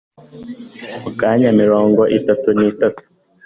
[1.01, 2.99] Mu myaka mirongo itatu nitanu